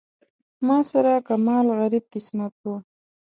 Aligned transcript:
ما 0.67 0.77
سره 0.91 1.11
کمال 1.27 1.65
غریب 1.79 2.03
قسمت 2.13 2.53
و. 2.63 2.65